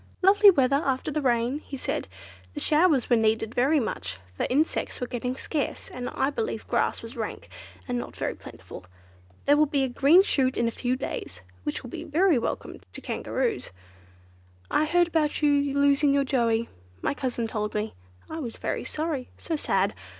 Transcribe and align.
"Lovely 0.23 0.49
weather 0.49 0.81
after 0.83 1.11
the 1.11 1.21
rain," 1.21 1.59
he 1.59 1.77
said; 1.77 2.07
"the 2.55 2.59
showers 2.59 3.07
were 3.07 3.15
needed 3.15 3.53
very 3.53 3.79
much, 3.79 4.17
for 4.35 4.47
insects 4.49 4.99
were 4.99 5.05
getting 5.05 5.35
scarce, 5.35 5.89
and 5.89 6.09
I 6.09 6.31
believe 6.31 6.67
grass 6.67 7.03
was 7.03 7.15
rank, 7.15 7.49
and 7.87 7.99
not 7.99 8.15
very 8.15 8.33
plentiful. 8.33 8.87
There 9.45 9.55
will 9.55 9.67
be 9.67 9.83
a 9.83 9.87
green 9.87 10.23
shoot 10.23 10.57
in 10.57 10.67
a 10.67 10.71
few 10.71 10.95
days, 10.95 11.41
which 11.61 11.83
will 11.83 11.91
be 11.91 12.03
very 12.03 12.39
welcome 12.39 12.81
to 12.93 12.99
Kangaroos. 12.99 13.69
I 14.71 14.85
heard 14.85 15.07
about 15.07 15.43
you 15.43 15.77
losing 15.79 16.15
your 16.15 16.23
Joey—my 16.23 17.13
cousin 17.13 17.47
told 17.47 17.75
me. 17.75 17.93
I 18.27 18.39
was 18.39 18.55
very 18.57 18.83
sorry; 18.83 19.29
so 19.37 19.55
sad. 19.55 19.93